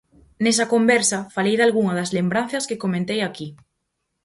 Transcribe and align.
Nesa 0.43 0.65
conversa 0.73 1.19
falei 1.35 1.55
dalgunha 1.57 1.97
das 1.99 2.13
lembranzas 2.17 2.67
que 2.69 2.81
comentei 2.83 3.19
aquí. 3.23 3.47